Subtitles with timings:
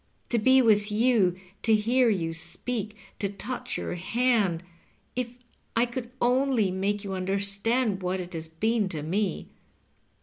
[0.29, 4.63] To be with you, to hear you speak, to touch your hand—
[5.15, 5.35] if
[5.75, 9.49] I could only make you understand what it has been to me.